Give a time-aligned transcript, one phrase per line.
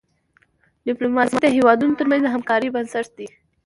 [0.87, 3.27] ډيپلوماسي د هیوادونو ترمنځ د همکاری بنسټ دی.